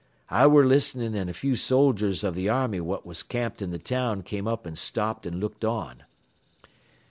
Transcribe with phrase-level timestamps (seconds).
[0.31, 3.83] I ware listening an' a few soldiers av th' army what was camped in th'
[3.85, 6.05] town came up an' stopped an' looked on.